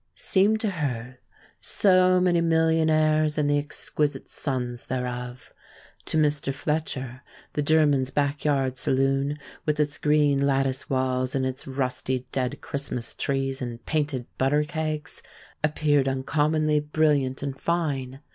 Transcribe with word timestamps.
seemed 0.15 0.59
to 0.59 0.71
her 0.71 1.19
so 1.59 2.19
many 2.19 2.41
millionaires 2.41 3.37
and 3.37 3.47
the 3.47 3.59
exquisite 3.59 4.27
sons 4.27 4.87
thereof. 4.87 5.53
To 6.05 6.17
Mr. 6.17 6.51
Fletcher 6.51 7.21
the 7.53 7.61
German's 7.61 8.09
back 8.09 8.43
yard 8.43 8.77
saloon, 8.77 9.37
with 9.67 9.79
its 9.79 9.99
green 9.99 10.39
lattice 10.39 10.89
walls, 10.89 11.35
and 11.35 11.45
its 11.45 11.67
rusty 11.67 12.25
dead 12.31 12.61
Christmas 12.61 13.13
trees 13.13 13.61
in 13.61 13.77
painted 13.77 14.25
butter 14.39 14.63
kegs, 14.63 15.21
appeared 15.63 16.07
uncommonly 16.07 16.79
brilliant 16.79 17.43
and 17.43 17.59
fine. 17.61 18.21